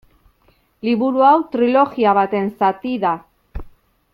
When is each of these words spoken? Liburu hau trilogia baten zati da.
Liburu 0.87 1.21
hau 1.27 1.35
trilogia 1.55 2.15
baten 2.21 2.51
zati 2.63 2.95
da. 3.05 3.13